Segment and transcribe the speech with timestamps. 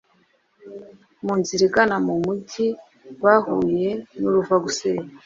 [1.23, 2.67] mu nzira igana mu mujyi
[3.23, 3.89] bahuye
[4.19, 5.11] n’uruva gusenya